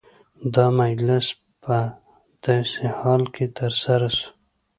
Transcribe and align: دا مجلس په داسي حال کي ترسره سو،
دا 0.53 0.65
مجلس 0.81 1.25
په 1.63 1.77
داسي 2.43 2.87
حال 2.97 3.21
کي 3.35 3.45
ترسره 3.57 4.09
سو، 4.17 4.27